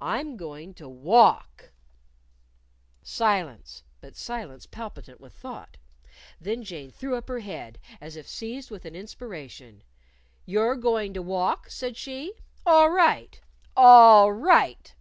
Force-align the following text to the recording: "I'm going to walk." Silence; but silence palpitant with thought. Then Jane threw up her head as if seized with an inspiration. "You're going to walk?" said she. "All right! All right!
"I'm 0.00 0.36
going 0.36 0.72
to 0.74 0.88
walk." 0.88 1.72
Silence; 3.02 3.82
but 4.00 4.14
silence 4.14 4.66
palpitant 4.66 5.20
with 5.20 5.32
thought. 5.32 5.78
Then 6.40 6.62
Jane 6.62 6.92
threw 6.92 7.16
up 7.16 7.26
her 7.26 7.40
head 7.40 7.80
as 8.00 8.14
if 8.14 8.28
seized 8.28 8.70
with 8.70 8.84
an 8.84 8.94
inspiration. 8.94 9.82
"You're 10.46 10.76
going 10.76 11.12
to 11.14 11.22
walk?" 11.22 11.68
said 11.70 11.96
she. 11.96 12.34
"All 12.64 12.90
right! 12.90 13.40
All 13.76 14.30
right! 14.30 14.94